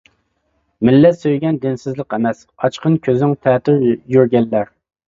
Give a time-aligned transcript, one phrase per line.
[0.89, 3.89] مىللەت سۆيگەن دىنسىزلىق ئەمەس، ئاچقىن كۆزۈڭ تەتۈر
[4.19, 4.79] يۈرگەنلەر!